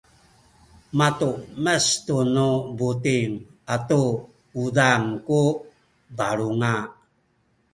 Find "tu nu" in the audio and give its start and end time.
2.05-2.47